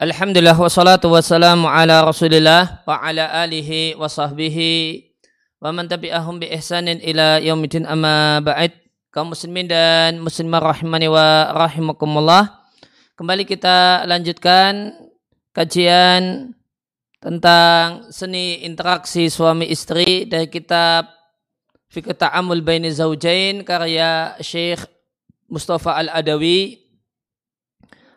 [0.00, 5.04] Alhamdulillah wassalatu wassalamu ala rasulillah wa ala alihi wa sahbihi
[5.60, 8.72] wa man tabi'ahum bi ihsanin ila yaumidin amma ba'id.
[9.12, 12.48] Kaum muslimin dan muslimah rahimani wa rahimakumullah.
[13.12, 14.96] Kembali kita lanjutkan
[15.52, 16.56] kajian
[17.20, 21.12] tentang seni interaksi suami istri dari kitab
[21.92, 24.80] Fikih Ta'amul Baini Zawjain karya Syekh
[25.52, 26.79] Mustafa Al-Adawi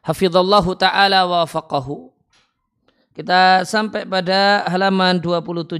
[0.04, 2.12] hafizallahu taala wa faqahu.
[3.14, 5.80] Kita sampai pada halaman 27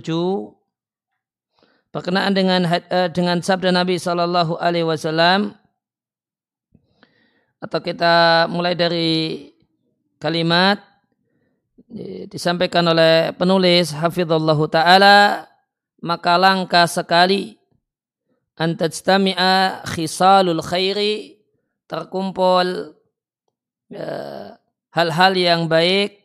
[1.94, 5.54] berkenaan dengan eh, dengan sabda Nabi sallallahu alaihi wasallam
[7.62, 9.50] atau kita mulai dari
[10.20, 10.82] kalimat
[12.28, 15.46] disampaikan oleh penulis hafizallahu taala
[16.02, 17.56] maka langka sekali
[18.58, 21.38] antajtami'a khisalul khairi
[21.86, 22.98] terkumpul
[24.94, 26.20] hal-hal yang baik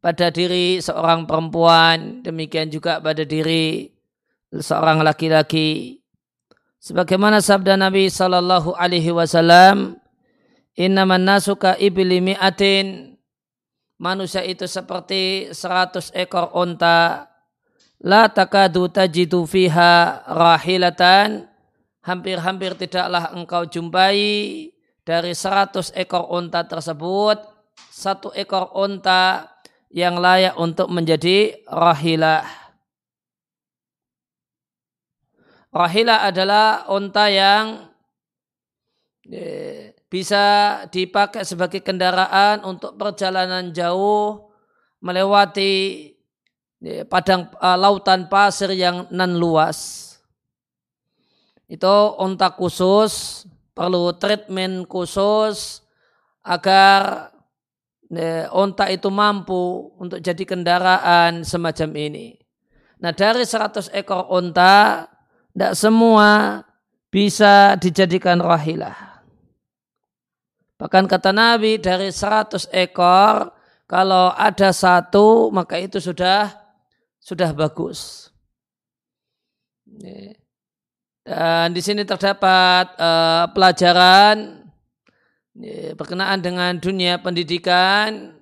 [0.00, 3.92] pada diri seorang perempuan, demikian juga pada diri
[4.50, 6.00] seorang laki-laki.
[6.80, 10.00] Sebagaimana sabda Nabi Sallallahu Alaihi Wasallam,
[10.80, 13.18] Innaman nasuka ibli mi'atin.
[14.00, 17.28] Manusia itu seperti seratus ekor onta.
[18.00, 21.44] La takadu tajidu fiha rahilatan.
[22.00, 24.72] Hampir-hampir tidaklah engkau jumpai
[25.10, 27.42] dari 100 ekor unta tersebut
[27.90, 29.50] satu ekor unta
[29.90, 32.46] yang layak untuk menjadi rahilah.
[35.74, 37.90] Rahilah adalah unta yang
[39.26, 40.42] eh, bisa
[40.86, 44.50] dipakai sebagai kendaraan untuk perjalanan jauh
[45.02, 46.06] melewati
[46.86, 50.06] eh, padang uh, lautan pasir yang nan luas.
[51.70, 53.46] Itu unta khusus
[53.80, 55.80] perlu treatment khusus
[56.44, 57.32] agar
[58.52, 62.36] onta itu mampu untuk jadi kendaraan semacam ini.
[63.00, 65.08] Nah dari 100 ekor onta,
[65.56, 66.60] tidak semua
[67.08, 69.24] bisa dijadikan rahilah.
[70.76, 73.48] Bahkan kata Nabi dari 100 ekor,
[73.88, 76.52] kalau ada satu maka itu sudah
[77.16, 78.28] sudah bagus.
[81.30, 84.66] Dan di sini terdapat uh, pelajaran
[85.54, 88.34] ya, berkenaan dengan dunia pendidikan.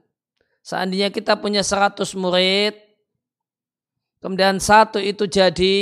[0.65, 2.73] Seandainya kita punya 100 murid,
[4.25, 5.77] kemudian satu itu jadi,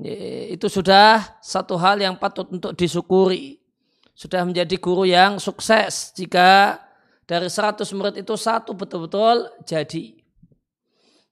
[0.00, 0.16] ya,
[0.48, 3.60] itu sudah satu hal yang patut untuk disyukuri.
[4.16, 6.80] Sudah menjadi guru yang sukses jika
[7.28, 10.16] dari 100 murid itu satu betul-betul jadi.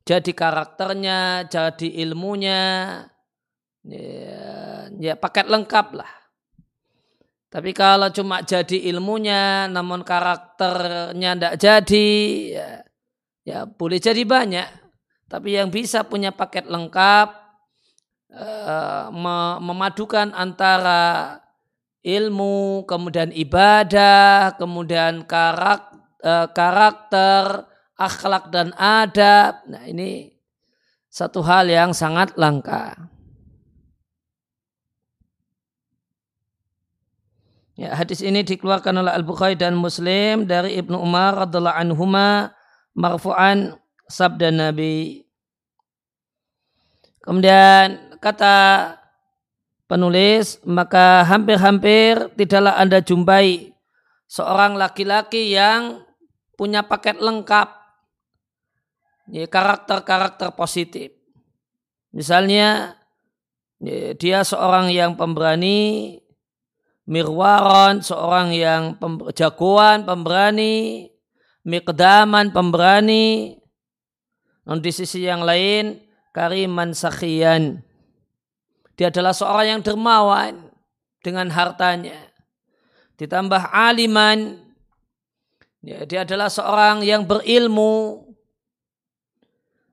[0.05, 2.61] Jadi karakternya, jadi ilmunya,
[3.87, 6.13] ya, ya paket lengkap lah.
[7.53, 12.11] Tapi kalau cuma jadi ilmunya, namun karakternya tidak jadi,
[12.49, 12.69] ya,
[13.45, 14.69] ya boleh jadi banyak.
[15.29, 17.29] Tapi yang bisa punya paket lengkap,
[18.33, 19.13] uh,
[19.61, 21.41] memadukan antara
[22.01, 25.93] ilmu, kemudian ibadah, kemudian karak,
[26.25, 27.69] uh, karakter,
[28.01, 29.61] akhlak dan adab.
[29.69, 30.33] Nah ini
[31.13, 32.97] satu hal yang sangat langka.
[37.73, 42.53] Ya, hadis ini dikeluarkan oleh Al-Bukhari dan Muslim dari Ibnu Umar radhiallahu anhuma
[42.93, 43.81] marfu'an
[44.13, 45.25] sabda Nabi.
[47.25, 48.57] Kemudian kata
[49.89, 53.73] penulis, maka hampir-hampir tidaklah Anda jumpai
[54.29, 56.05] seorang laki-laki yang
[56.61, 57.73] punya paket lengkap
[59.33, 61.13] ya, karakter-karakter positif.
[62.13, 63.01] Misalnya
[63.81, 66.21] ya, dia seorang yang pemberani,
[67.03, 68.95] Mirwaron seorang yang
[69.35, 71.11] jagoan, pemberani,
[71.63, 73.59] Mikdaman pemberani.
[74.63, 75.99] Dan di sisi yang lain
[76.31, 77.83] Kariman Sakhian.
[78.95, 80.71] Dia adalah seorang yang dermawan
[81.23, 82.19] dengan hartanya.
[83.19, 84.59] Ditambah aliman.
[85.83, 88.27] Ya, dia adalah seorang yang berilmu.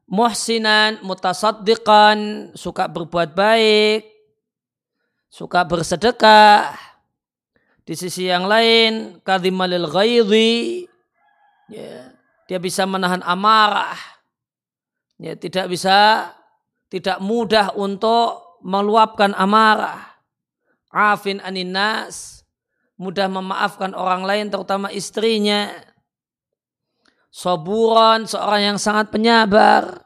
[0.09, 4.09] Muhsinan, mutasaddiqan, suka berbuat baik,
[5.29, 6.88] suka bersedekah,
[7.89, 10.85] di sisi yang lain, kadhimalil ghaidhi,
[11.73, 12.13] ya,
[12.45, 13.97] dia bisa menahan amarah.
[15.17, 16.29] Ya, tidak bisa,
[16.93, 20.05] tidak mudah untuk meluapkan amarah.
[20.93, 22.45] Afin aninas,
[22.93, 25.73] mudah memaafkan orang lain, terutama istrinya.
[27.33, 30.05] Soburon, seorang yang sangat penyabar.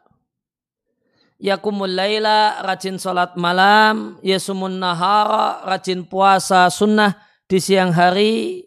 [1.36, 4.24] Yakumul laila, rajin sholat malam.
[4.24, 8.66] Yasumun nahara, rajin puasa sunnah di siang hari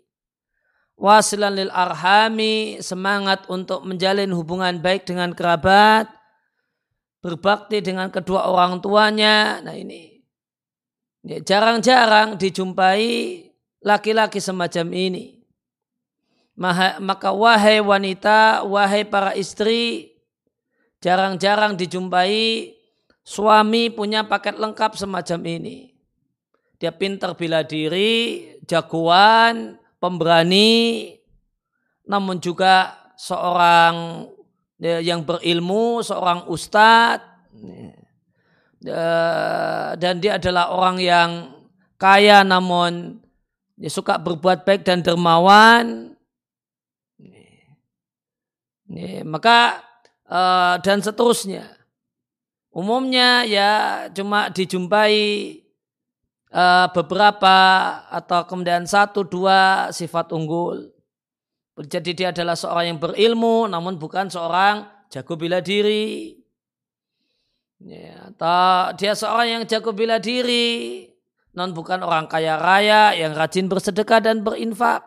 [0.95, 6.07] wasilan lil arhami, semangat untuk menjalin hubungan baik dengan kerabat,
[7.19, 9.59] berbakti dengan kedua orang tuanya.
[9.59, 10.23] Nah ini
[11.27, 13.43] ya, jarang-jarang dijumpai
[13.83, 15.43] laki-laki semacam ini.
[16.55, 20.15] Maka wahai wanita, wahai para istri,
[21.03, 22.71] jarang-jarang dijumpai
[23.27, 25.91] suami punya paket lengkap semacam ini.
[26.77, 31.15] Dia pintar bila diri, jagoan, pemberani,
[32.07, 34.27] namun juga seorang
[34.79, 37.27] ya, yang berilmu, seorang ustadz,
[39.97, 41.31] dan dia adalah orang yang
[41.97, 43.19] kaya namun
[43.77, 46.15] dia suka berbuat baik dan dermawan.
[49.27, 49.83] Maka
[50.31, 51.67] uh, dan seterusnya.
[52.71, 55.17] Umumnya ya cuma dijumpai
[56.57, 57.57] uh, beberapa
[58.09, 60.89] atau kemudian satu dua sifat unggul.
[61.77, 66.41] Jadi dia adalah seorang yang berilmu namun bukan seorang jago bela diri.
[67.77, 71.05] Ya, atau dia seorang yang jago bela diri
[71.53, 75.05] non bukan orang kaya raya yang rajin bersedekah dan berinfak.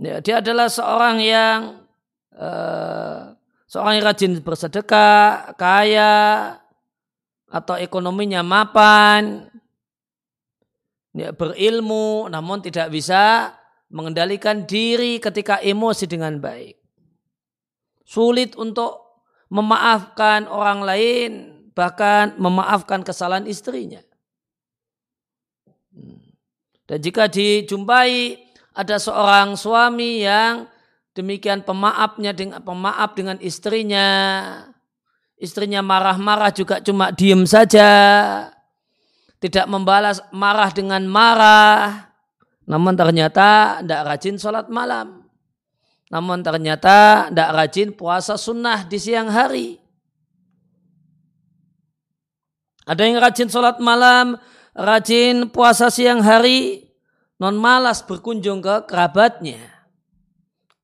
[0.00, 1.84] Ya, dia adalah seorang yang
[2.34, 3.36] uh,
[3.68, 6.12] seorang yang rajin bersedekah, kaya,
[7.54, 9.46] atau ekonominya mapan,
[11.14, 13.54] ya, berilmu, namun tidak bisa
[13.94, 16.74] mengendalikan diri ketika emosi dengan baik.
[18.02, 19.22] Sulit untuk
[19.54, 21.30] memaafkan orang lain,
[21.78, 24.02] bahkan memaafkan kesalahan istrinya.
[26.84, 28.34] Dan jika dijumpai
[28.74, 30.66] ada seorang suami yang
[31.14, 34.06] demikian pemaafnya dengan pemaaf dengan istrinya,
[35.38, 37.90] istrinya marah-marah juga cuma diem saja,
[39.42, 42.08] tidak membalas marah dengan marah,
[42.64, 45.24] namun ternyata tidak rajin sholat malam.
[46.08, 49.80] Namun ternyata tidak rajin puasa sunnah di siang hari.
[52.84, 54.36] Ada yang rajin sholat malam,
[54.76, 56.84] rajin puasa siang hari,
[57.40, 59.60] non malas berkunjung ke kerabatnya.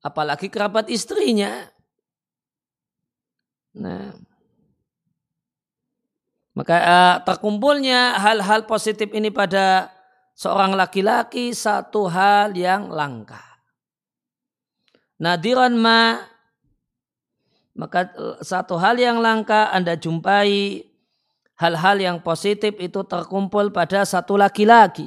[0.00, 1.68] Apalagi kerabat istrinya.
[3.76, 4.16] Nah,
[6.54, 9.94] maka uh, terkumpulnya hal-hal positif ini pada
[10.34, 13.38] seorang laki-laki satu hal yang langka.
[15.20, 16.16] Nadiran ma
[17.76, 20.84] maka eh, satu hal yang langka Anda jumpai
[21.60, 25.06] hal-hal yang positif itu terkumpul pada satu laki-laki.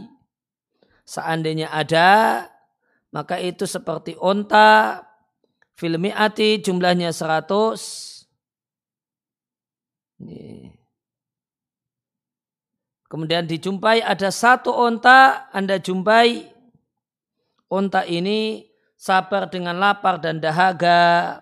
[1.04, 2.46] Seandainya ada,
[3.12, 5.03] maka itu seperti onta,
[5.75, 7.82] filmi ati jumlahnya seratus.
[10.24, 10.83] Nih.
[13.13, 16.50] Kemudian dijumpai ada satu onta, Anda jumpai
[17.70, 18.65] onta ini
[18.98, 21.38] sabar dengan lapar dan dahaga,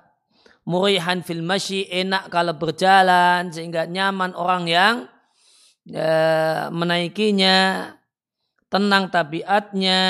[0.68, 4.96] murihan fil masyi, enak kalau berjalan, sehingga nyaman orang yang
[5.88, 7.88] ya, menaikinya,
[8.68, 10.04] tenang tabiatnya,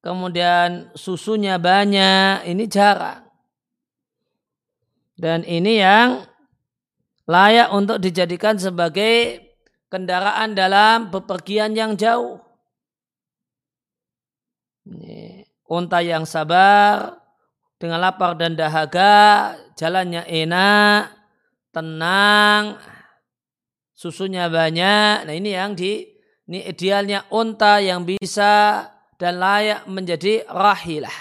[0.00, 3.28] kemudian susunya banyak, ini jarang.
[5.20, 6.24] Dan ini yang
[7.28, 9.47] layak untuk dijadikan sebagai
[9.88, 12.40] kendaraan dalam bepergian yang jauh.
[15.68, 17.20] Unta yang sabar,
[17.76, 21.12] dengan lapar dan dahaga, jalannya enak,
[21.68, 22.80] tenang,
[23.92, 25.28] susunya banyak.
[25.28, 26.08] Nah ini yang di
[26.48, 28.88] ini idealnya unta yang bisa
[29.20, 31.18] dan layak menjadi rahilah.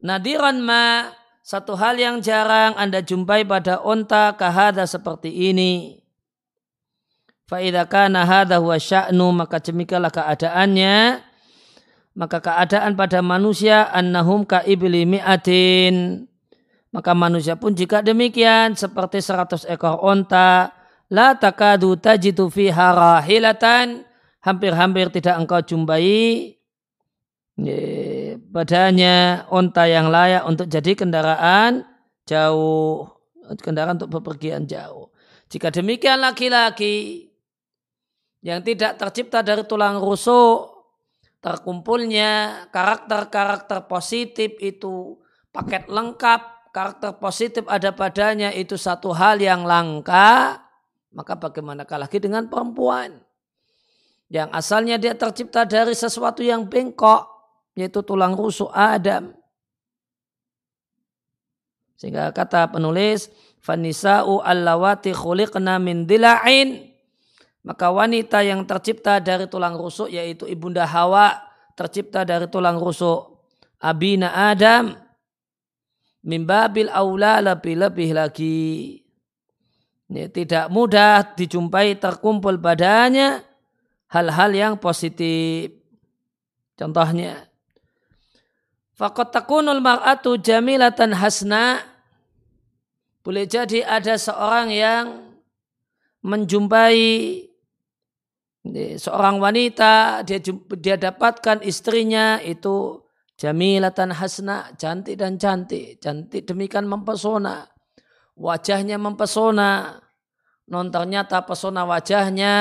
[0.00, 6.00] Nadiran ma satu hal yang jarang Anda jumpai pada onta kahada seperti ini.
[7.50, 11.26] Fa'idha kana hadha huwa sya'nu maka demikianlah keadaannya.
[12.14, 16.26] Maka keadaan pada manusia annahum ka ibli mi'atin.
[16.90, 20.76] Maka manusia pun jika demikian seperti seratus ekor onta.
[21.10, 24.06] La takadu tajitu fiha rahilatan.
[24.40, 26.56] Hampir-hampir tidak engkau jumpai
[28.50, 31.86] padanya onta yang layak untuk jadi kendaraan
[32.26, 33.10] jauh,
[33.62, 35.10] kendaraan untuk bepergian jauh.
[35.50, 37.26] Jika demikian laki-laki
[38.42, 40.70] yang tidak tercipta dari tulang rusuk,
[41.42, 45.18] terkumpulnya karakter-karakter positif itu
[45.50, 50.62] paket lengkap, karakter positif ada padanya itu satu hal yang langka,
[51.10, 53.18] maka bagaimanakah lagi dengan perempuan?
[54.30, 57.26] Yang asalnya dia tercipta dari sesuatu yang bengkok,
[57.80, 59.32] yaitu tulang rusuk Adam.
[61.96, 63.32] Sehingga kata penulis,
[63.64, 66.92] fanisa'u allawati khuliqna min dila'in.
[67.60, 71.36] Maka wanita yang tercipta dari tulang rusuk yaitu ibunda Hawa
[71.76, 73.40] tercipta dari tulang rusuk
[73.80, 74.96] Abina Adam
[76.24, 78.96] mimbabil aula lebih-lebih lagi.
[80.10, 83.44] Ini tidak mudah dijumpai terkumpul badannya
[84.10, 85.70] hal-hal yang positif.
[86.74, 87.49] Contohnya,
[89.00, 91.80] Fakot takunul mar'atu jamilatan hasna.
[93.24, 95.04] Boleh jadi ada seorang yang
[96.20, 97.00] menjumpai
[99.00, 100.36] seorang wanita dia
[100.76, 103.00] dia dapatkan istrinya itu
[103.40, 105.96] jamilatan hasna cantik dan cantik.
[105.96, 107.72] Cantik demikian mempesona
[108.36, 109.96] wajahnya mempesona.
[110.68, 112.54] Non ternyata pesona wajahnya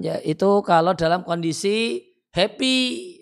[0.00, 2.00] ya itu kalau dalam kondisi
[2.32, 3.21] happy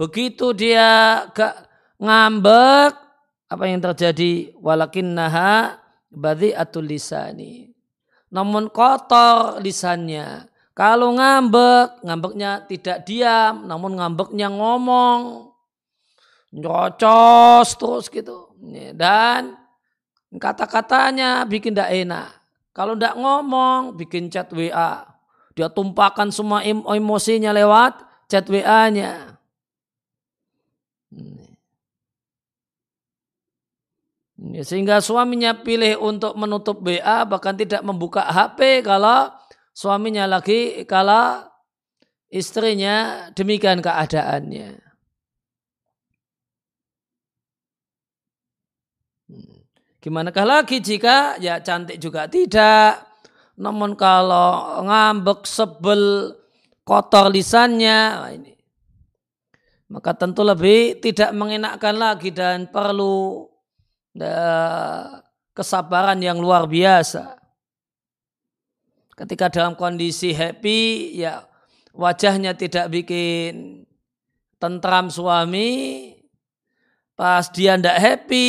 [0.00, 1.68] begitu dia gak
[2.00, 2.96] ngambek
[3.52, 5.76] apa yang terjadi walakin naha
[6.08, 7.68] badi atul lisani
[8.32, 10.48] namun kotor lisannya
[10.80, 15.52] kalau ngambek, ngambeknya tidak diam, namun ngambeknya ngomong.
[16.56, 18.56] Nyocos terus gitu.
[18.96, 19.60] Dan
[20.32, 22.28] kata-katanya bikin tidak enak.
[22.72, 25.04] Kalau tidak ngomong, bikin chat WA.
[25.52, 28.00] Dia tumpahkan semua emosinya lewat
[28.32, 29.36] chat WA-nya.
[34.64, 39.28] Sehingga suaminya pilih untuk menutup WA bahkan tidak membuka HP kalau
[39.76, 41.44] suaminya lagi kalau
[42.32, 44.80] istrinya demikian keadaannya.
[49.28, 49.60] Hmm.
[50.00, 53.04] Gimanakah lagi jika ya cantik juga tidak.
[53.60, 56.32] Namun kalau ngambek, sebel,
[56.80, 58.59] kotor lisannya, ini.
[59.90, 63.50] Maka tentu lebih tidak mengenakkan lagi dan perlu
[64.22, 65.04] uh,
[65.50, 67.34] kesabaran yang luar biasa.
[69.18, 71.42] Ketika dalam kondisi happy ya
[71.90, 73.82] wajahnya tidak bikin
[74.62, 76.14] tentram suami.
[77.18, 78.48] Pas dia tidak happy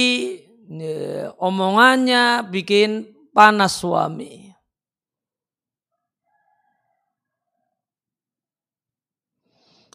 [0.71, 3.03] ya, omongannya bikin
[3.36, 4.50] panas suami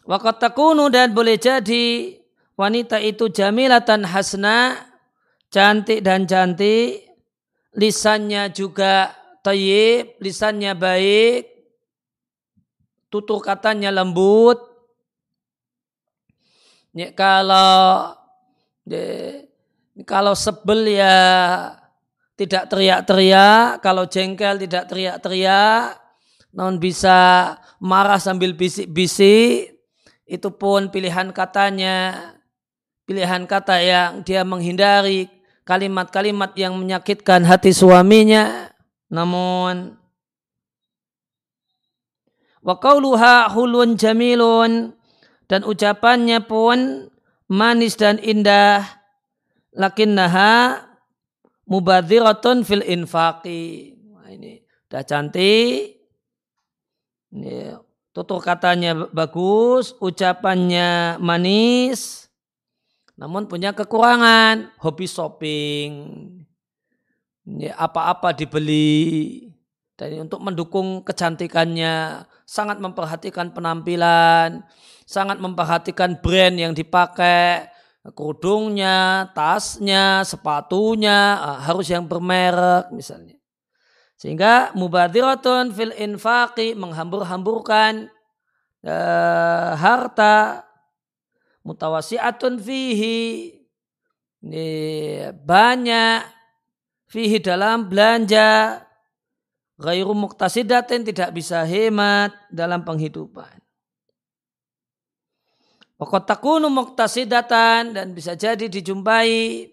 [0.07, 2.15] Wakat takunu dan boleh jadi
[2.55, 4.87] wanita itu jamilatan hasna,
[5.51, 7.03] cantik dan cantik,
[7.75, 9.11] lisannya juga
[9.43, 11.43] tayyib, lisannya baik,
[13.11, 14.63] tutur katanya lembut.
[16.95, 18.15] Ya, kalau
[18.87, 19.43] ya,
[20.07, 21.15] kalau sebel ya
[22.39, 25.99] tidak teriak-teriak, kalau jengkel tidak teriak-teriak,
[26.55, 29.76] non bisa marah sambil bisik-bisik,
[30.27, 32.35] itu pun pilihan katanya,
[33.07, 35.31] pilihan kata yang dia menghindari
[35.63, 38.67] kalimat-kalimat yang menyakitkan hati suaminya.
[39.07, 39.95] Namun
[42.59, 44.91] wa qauluha hulun jamilun
[45.47, 47.07] dan ucapannya pun
[47.47, 48.83] manis dan indah
[49.71, 50.83] lakinnaha
[51.63, 53.95] mubadziratun fil infaqi.
[54.27, 54.59] Ini
[54.91, 55.95] dah cantik.
[57.31, 57.75] Ini,
[58.17, 62.25] tutur katanya bagus, ucapannya manis.
[63.13, 65.89] Namun punya kekurangan, hobi shopping,
[67.77, 69.45] apa-apa dibeli.
[69.97, 74.61] Dan untuk mendukung kecantikannya sangat memperhatikan penampilan
[75.07, 77.71] sangat memperhatikan brand yang dipakai
[78.11, 83.36] kerudungnya tasnya sepatunya ah, harus yang bermerek misalnya
[84.17, 88.09] sehingga mubadiratun fil infaqi menghambur-hamburkan
[88.81, 90.65] uh, harta
[91.61, 93.53] mutawasiatun fihi
[94.41, 94.69] ini
[95.45, 96.25] banyak
[97.05, 98.81] fihi dalam belanja
[99.77, 103.61] ghairu muktasidatin tidak bisa hemat dalam penghidupan.
[105.97, 109.65] Pokok takunu muktasidatan dan bisa jadi dijumpai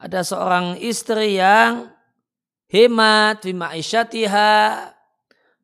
[0.00, 1.92] ada seorang istri yang
[2.70, 4.90] hemat bima isyatiha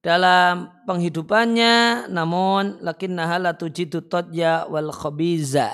[0.03, 5.71] dalam penghidupannya namun lakinnaha la tujidu todya wal khabiza.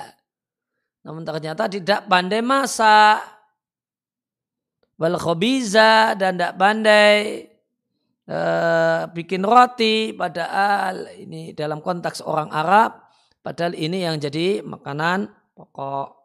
[1.01, 3.39] Namun ternyata tidak pandai masak
[4.99, 7.47] wal khobiza dan tidak pandai
[8.27, 13.07] uh, bikin roti padahal ini dalam konteks orang Arab
[13.39, 16.18] padahal ini yang jadi makanan pokok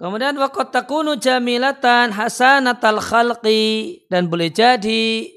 [0.00, 5.28] Kemudian wakot takunu jamilatan hasanatal khalqi dan boleh jadi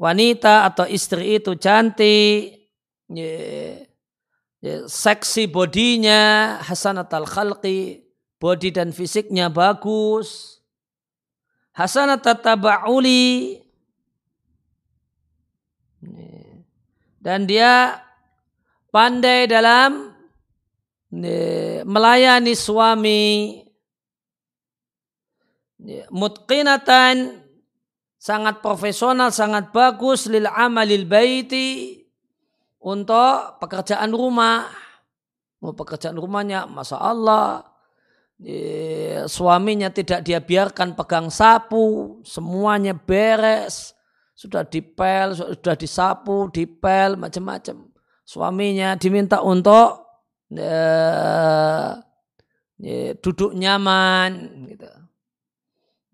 [0.00, 2.64] wanita atau istri itu cantik,
[3.12, 8.00] ya, seksi bodinya hasanat al khalqi
[8.40, 10.64] body dan fisiknya bagus.
[11.76, 13.60] Hasanat tabauli
[17.20, 18.00] dan dia
[18.88, 20.16] pandai dalam
[21.84, 23.60] melayani suami
[26.12, 27.40] mutqinatan
[28.20, 32.04] sangat profesional, sangat bagus lil amalil baiti
[32.84, 34.68] untuk pekerjaan rumah.
[35.60, 37.64] Mau pekerjaan rumahnya, masa Allah,
[39.28, 43.92] suaminya tidak dia biarkan pegang sapu, semuanya beres,
[44.32, 47.92] sudah dipel, sudah disapu, dipel, macam-macam.
[48.24, 50.00] Suaminya diminta untuk
[50.56, 51.92] uh,
[53.20, 54.88] duduk nyaman, gitu.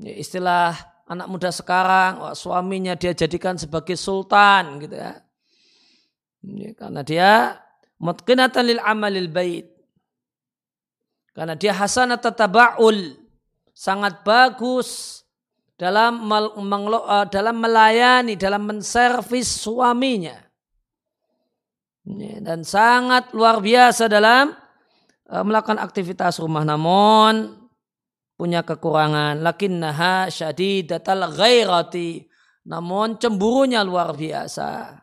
[0.02, 0.76] Istilah
[1.08, 5.22] anak muda sekarang, wah, suaminya dia jadikan sebagai sultan, gitu ya.
[6.78, 7.30] karena dia
[7.98, 9.76] mutqinatan lil amalil bait
[11.36, 13.12] karena dia hasanat tataba'ul.
[13.76, 15.20] Sangat bagus
[15.76, 20.32] dalam eh, dalam melayani, dalam menservis suaminya.
[22.40, 24.56] Dan sangat luar biasa dalam
[25.28, 26.64] eh, melakukan aktivitas rumah.
[26.64, 27.65] Namun
[28.36, 29.40] punya kekurangan.
[29.42, 32.22] Lakinnaha syadidatal ghairati.
[32.68, 35.00] Namun cemburunya luar biasa.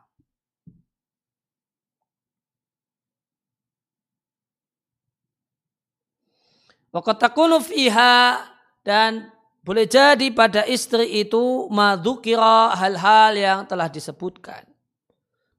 [6.93, 8.45] Wakotakunu fiha
[8.85, 9.33] dan
[9.65, 14.61] boleh jadi pada istri itu madukira hal-hal yang telah disebutkan.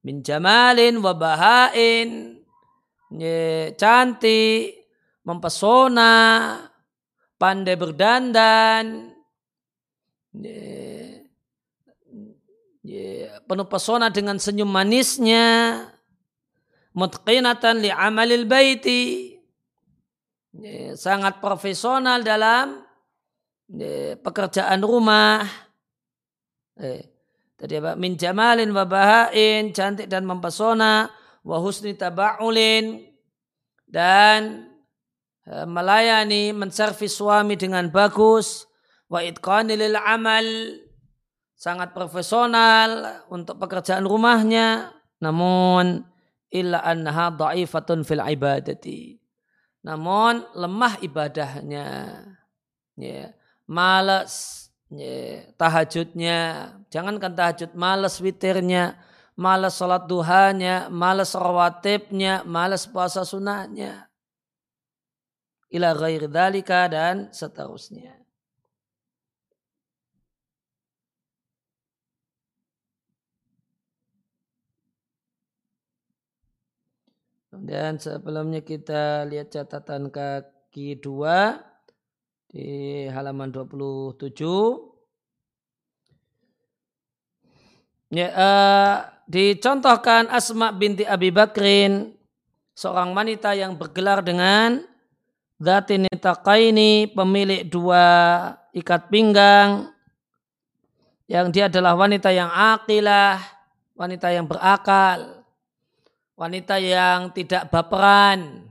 [0.05, 2.39] Min jamalin wa bahain,
[3.75, 4.87] cantik,
[5.25, 6.15] mempesona,
[7.45, 9.13] pandai berdandan,
[13.45, 15.77] penuh pesona dengan senyum manisnya,
[16.97, 19.37] mutqinatan li amalil baiti,
[20.97, 22.81] sangat profesional dalam
[24.25, 25.45] pekerjaan rumah.
[27.61, 27.93] Tadi apa?
[27.93, 31.13] Min jamalin wa bahain, cantik dan mempesona,
[31.45, 33.05] wa husni taba'ulin,
[33.85, 34.73] dan
[35.47, 38.65] melayani, menservis suami dengan bagus,
[39.13, 40.47] wa lil amal,
[41.53, 46.05] sangat profesional untuk pekerjaan rumahnya, namun
[46.49, 49.21] illa annaha dha'ifatun fil ibadati.
[49.85, 51.87] Namun lemah ibadahnya.
[52.97, 53.35] Ya
[53.69, 56.73] malas ya, tahajudnya.
[56.89, 58.97] Jangankan tahajud malas witirnya
[59.35, 64.07] malas sholat duhanya malas rawatibnya malas puasa sunahnya
[65.75, 68.25] ila ghairi dalika dan seterusnya
[77.65, 81.63] Dan sebelumnya kita lihat catatan kaki dua
[82.51, 84.19] di halaman 27.
[88.15, 92.15] Ya, uh, dicontohkan Asma binti Abi Bakrin,
[92.75, 94.83] seorang wanita yang bergelar dengan
[95.65, 98.05] Zatini Taqaini, pemilik dua
[98.77, 99.89] ikat pinggang,
[101.25, 103.41] yang dia adalah wanita yang akilah,
[103.97, 105.41] wanita yang berakal,
[106.37, 108.69] wanita yang tidak baperan,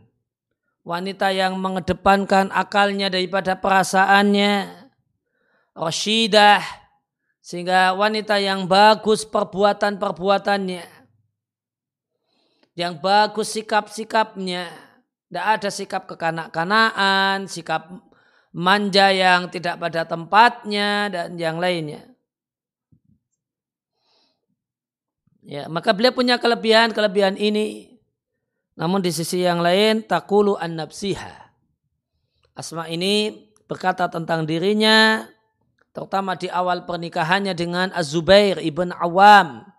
[0.86, 4.86] wanita yang mengedepankan akalnya daripada perasaannya,
[5.74, 6.62] Rashidah,
[7.42, 10.86] sehingga wanita yang bagus perbuatan-perbuatannya,
[12.78, 14.83] yang bagus sikap-sikapnya,
[15.34, 17.90] tidak ada sikap kekanak-kanaan, sikap
[18.54, 22.06] manja yang tidak pada tempatnya, dan yang lainnya.
[25.42, 27.98] Ya, maka beliau punya kelebihan-kelebihan ini.
[28.78, 31.50] Namun di sisi yang lain takulu an nafsiha.
[32.54, 35.26] Asma ini berkata tentang dirinya
[35.98, 39.73] terutama di awal pernikahannya dengan Az-Zubair ibn Awam.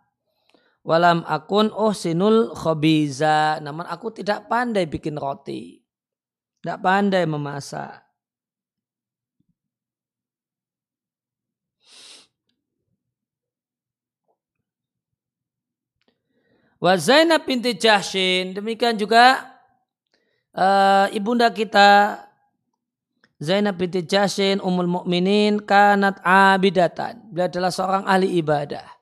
[0.85, 3.57] Walam akun oh sinul khobiza.
[3.65, 5.81] Namun aku tidak pandai bikin roti.
[6.61, 8.05] Tidak pandai memasak.
[16.85, 18.53] Wa Zainab binti Jahshin.
[18.53, 19.41] Demikian juga
[20.53, 22.21] uh, ibunda kita
[23.41, 27.25] Zainab binti Jahshin umul mukminin kanat abidatan.
[27.33, 28.94] Beliau adalah seorang ahli ibadah.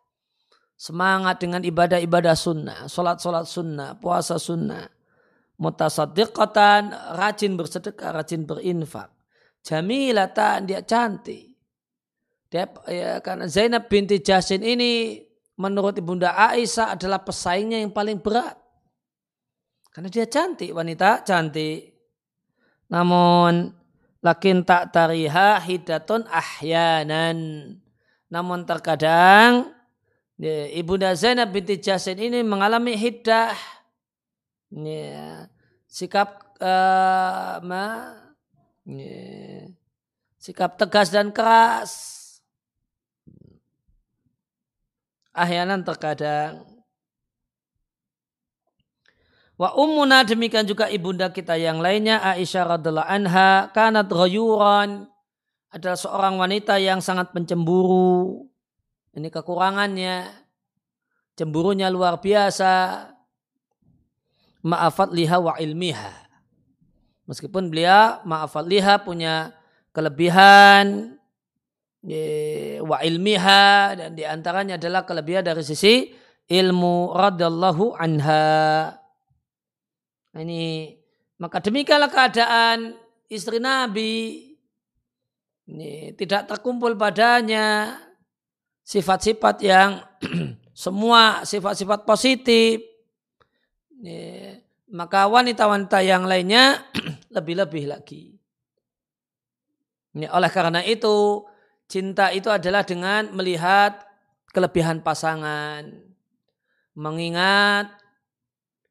[0.82, 2.90] Semangat dengan ibadah-ibadah sunnah.
[2.90, 3.94] Solat-solat sunnah.
[4.02, 4.90] Puasa sunnah.
[5.62, 6.90] Mutasaddiqatan.
[7.14, 8.10] Rajin bersedekah.
[8.18, 9.14] Rajin berinfak.
[9.62, 10.66] Jamilatan.
[10.66, 11.54] Dia cantik.
[12.50, 15.22] Dia, ya, karena Zainab binti Jahshin ini
[15.54, 18.58] menurut Ibunda Aisyah adalah pesaingnya yang paling berat.
[19.94, 21.94] Karena dia cantik, wanita cantik.
[22.90, 23.70] Namun
[24.18, 27.38] lakin tak tariha hidatun ahyanan.
[28.28, 29.72] Namun terkadang
[30.76, 33.52] Ibunda Zainab binti Jasin ini mengalami hiddah.
[34.72, 35.52] Ya,
[35.84, 38.16] sikap uh, ma,
[38.88, 39.68] ya,
[40.40, 41.92] sikap tegas dan keras.
[45.32, 46.72] Ahyanan terkadang
[49.62, 55.06] Wa ummuna demikian juga ibunda kita yang lainnya Aisyah radhiallahu anha kanat ghayuran
[55.70, 58.50] adalah seorang wanita yang sangat pencemburu.
[59.12, 60.28] Ini kekurangannya.
[61.36, 63.06] Cemburunya luar biasa.
[64.64, 66.12] Ma'afat liha wa ilmiha.
[67.28, 69.54] Meskipun beliau ma'afat liha punya
[69.92, 71.18] kelebihan
[72.82, 76.10] wa ilmiha dan di antaranya adalah kelebihan dari sisi
[76.50, 78.90] ilmu radallahu anha.
[80.34, 80.96] Ini
[81.38, 82.98] maka demikianlah keadaan
[83.30, 84.50] istri Nabi.
[85.70, 87.94] Ini tidak terkumpul padanya
[88.82, 90.02] sifat-sifat yang
[90.74, 92.82] semua sifat-sifat positif.
[94.92, 96.84] Maka wanita-wanita yang lainnya
[97.36, 98.36] lebih-lebih lagi.
[100.12, 101.46] Ini, oleh karena itu
[101.88, 104.04] cinta itu adalah dengan melihat
[104.52, 105.88] kelebihan pasangan.
[106.92, 107.88] Mengingat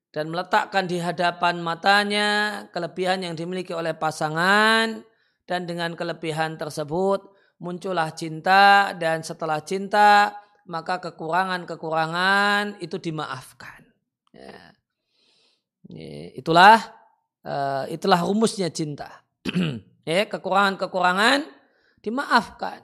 [0.10, 2.30] dan meletakkan di hadapan matanya
[2.74, 5.06] kelebihan yang dimiliki oleh pasangan
[5.46, 10.34] dan dengan kelebihan tersebut muncullah cinta dan setelah cinta
[10.66, 13.86] maka kekurangan-kekurangan itu dimaafkan.
[14.34, 14.74] Ya.
[16.34, 16.80] Itulah
[17.46, 19.22] uh, itulah rumusnya cinta.
[20.10, 21.46] ya, kekurangan-kekurangan
[22.02, 22.82] dimaafkan.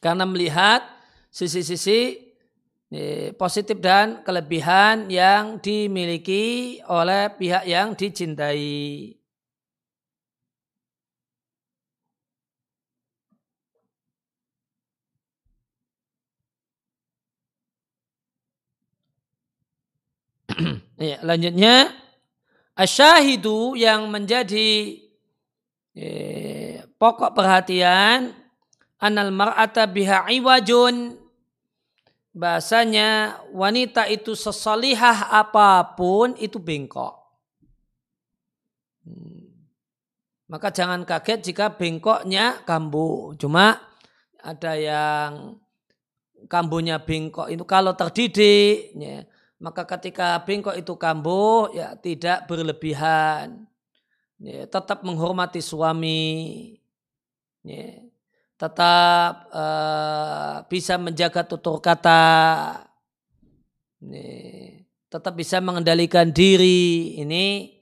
[0.00, 0.80] Karena melihat
[1.28, 2.32] sisi-sisi
[3.36, 9.19] positif dan kelebihan yang dimiliki oleh pihak yang dicintai.
[21.10, 21.92] ya, lanjutnya
[22.74, 25.00] asyahidu yang menjadi
[25.94, 28.32] eh, pokok perhatian
[29.00, 31.16] anal mar'ata biha iwajun
[32.30, 37.18] bahasanya wanita itu sesalihah apa pun itu bengkok.
[39.02, 39.50] Hmm.
[40.50, 43.34] Maka jangan kaget jika bengkoknya kambuh.
[43.38, 43.78] Cuma
[44.42, 45.58] ada yang
[46.50, 49.26] kambuhnya bengkok itu kalau terdidik, ya,
[49.60, 53.68] maka ketika bengkok itu kambuh ya tidak berlebihan,
[54.40, 56.74] ya, tetap menghormati suami.
[57.60, 58.10] Ya
[58.60, 62.76] tetap uh, bisa menjaga tutur kata,
[64.04, 67.16] ini, tetap bisa mengendalikan diri.
[67.24, 67.72] Ini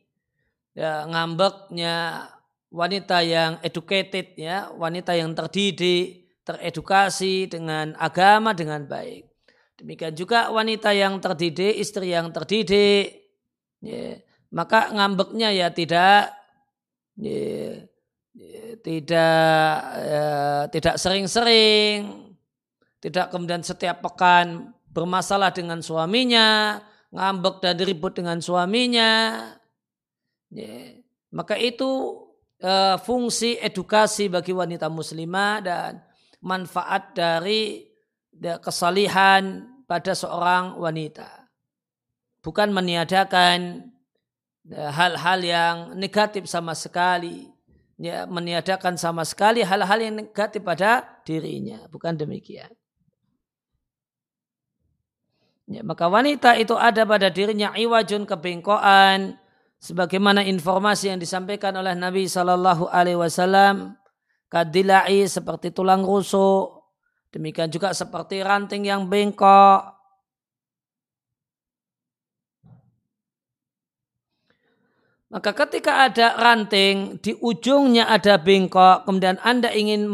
[0.78, 2.30] ya, ngambeknya
[2.70, 9.26] wanita yang educated ya, wanita yang terdidik, teredukasi dengan agama dengan baik.
[9.78, 13.30] Demikian juga wanita yang terdidik, istri yang terdidik,
[13.78, 14.18] ya,
[14.50, 16.34] maka ngambeknya ya tidak
[17.14, 17.86] ya,
[18.82, 20.26] tidak ya,
[20.74, 22.26] tidak sering-sering,
[22.98, 26.82] tidak kemudian setiap pekan bermasalah dengan suaminya,
[27.14, 29.46] ngambek dan ribut dengan suaminya.
[30.50, 30.98] Ya,
[31.30, 32.18] maka itu
[32.66, 36.02] uh, fungsi edukasi bagi wanita muslimah dan
[36.42, 37.87] manfaat dari
[38.62, 41.48] kesalihan pada seorang wanita.
[42.44, 43.90] Bukan meniadakan
[44.70, 47.50] hal-hal yang negatif sama sekali
[47.98, 51.84] ya, meniadakan sama sekali hal-hal yang negatif pada dirinya.
[51.90, 52.70] Bukan demikian.
[55.68, 59.36] Ya, maka wanita itu ada pada dirinya iwajun kebengkoan
[59.76, 63.20] sebagaimana informasi yang disampaikan oleh Nabi Shallallahu Alaihi
[64.48, 66.77] kadilai seperti tulang rusuk
[67.34, 69.98] demikian juga seperti ranting yang bengkok
[75.28, 80.08] Maka ketika ada ranting, di ujungnya ada bengkok, kemudian Anda ingin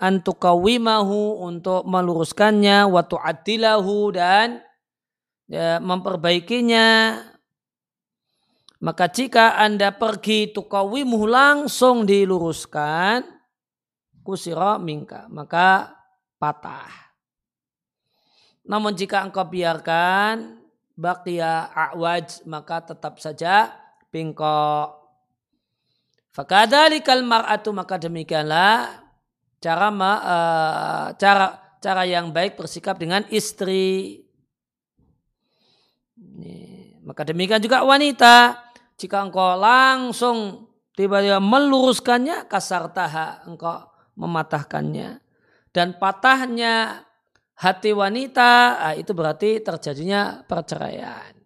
[0.00, 4.64] antukawimahu untuk meluruskannya, watu adilahu dan
[5.52, 7.20] ya, memperbaikinya.
[8.80, 13.28] Maka jika Anda pergi tukawimuhu langsung diluruskan,
[14.24, 15.97] kusiro mingka, maka
[16.38, 17.08] patah.
[18.64, 20.62] Namun jika engkau biarkan,
[20.98, 23.70] bakia a'waj, maka tetap saja
[24.10, 24.98] bengkok.
[26.34, 29.02] Fakadalikal mar'atu maka demikianlah
[29.58, 31.46] cara uh, cara
[31.82, 34.22] cara yang baik bersikap dengan istri.
[37.02, 38.60] Maka demikian juga wanita.
[38.98, 43.86] Jika engkau langsung tiba-tiba meluruskannya, kasar taha, engkau
[44.18, 45.22] mematahkannya.
[45.78, 47.06] Dan patahnya
[47.54, 51.38] hati wanita, ah, itu berarti terjadinya perceraian.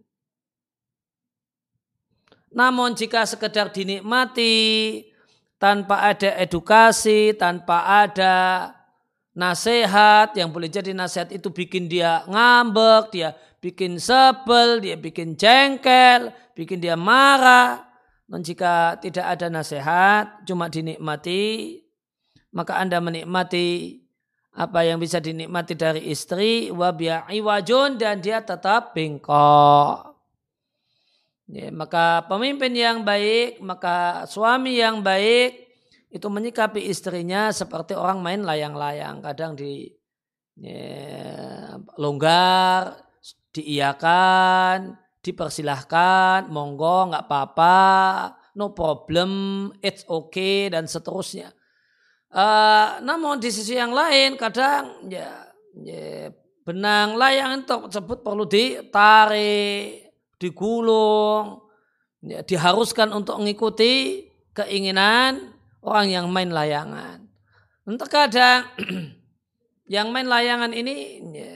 [2.56, 5.04] Namun jika sekedar dinikmati
[5.60, 8.72] tanpa ada edukasi, tanpa ada
[9.36, 16.32] nasihat yang boleh jadi nasihat itu bikin dia ngambek, dia bikin sebel, dia bikin jengkel,
[16.56, 17.84] bikin dia marah.
[18.24, 21.84] Dan jika tidak ada nasihat, cuma dinikmati,
[22.56, 24.01] maka Anda menikmati
[24.52, 30.12] apa yang bisa dinikmati dari istri wabiya'i wajun dan dia tetap bengkok.
[31.52, 35.68] Ya, maka pemimpin yang baik, maka suami yang baik
[36.12, 39.24] itu menyikapi istrinya seperti orang main layang-layang.
[39.24, 39.88] Kadang di
[40.60, 43.00] ya, longgar,
[43.52, 47.80] diiakan, dipersilahkan, monggo nggak apa-apa,
[48.56, 49.30] no problem,
[49.80, 51.52] it's okay dan seterusnya.
[52.32, 55.52] Uh, namun di sisi yang lain kadang ya,
[55.84, 56.32] ya
[56.64, 60.02] benang layang tersebut perlu ditarik
[60.42, 61.62] digulung,
[62.24, 65.54] ya, diharuskan untuk mengikuti keinginan
[65.86, 67.22] orang yang main layangan.
[67.86, 68.66] Dan terkadang
[69.94, 71.54] yang main layangan ini ya,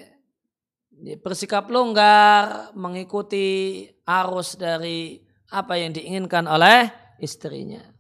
[1.03, 5.19] ya, bersikap longgar mengikuti arus dari
[5.51, 7.96] apa yang diinginkan oleh istrinya.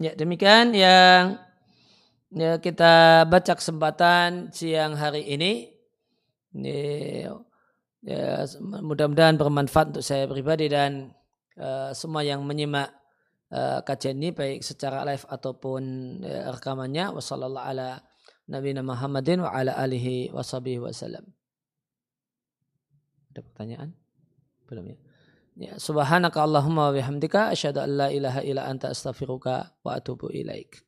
[0.00, 1.36] Ya demikian yang
[2.32, 5.68] ya, kita baca kesempatan siang hari ini.
[6.56, 7.36] Ya,
[8.00, 8.48] ya,
[8.80, 11.12] mudah-mudahan bermanfaat untuk saya pribadi dan
[11.60, 12.88] uh, semua yang menyimak
[13.52, 15.82] uh, kajian ini baik secara live ataupun
[16.24, 17.12] uh, rekamannya.
[17.12, 18.00] Wassalamualaikum ala
[18.48, 21.28] Nabi Muhammadin wa ala alihi wa wasallam.
[23.36, 23.92] Ada pertanyaan?
[24.64, 25.09] Belum ya?
[25.60, 30.80] Ya, subhanaka Allahumma wa bihamdika asyhadu an la ilaha illa anta astaghfiruka wa atubu ilaik.